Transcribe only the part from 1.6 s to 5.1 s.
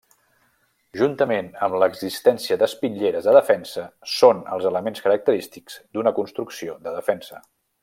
amb l'existència d'espitlleres de defensa són els elements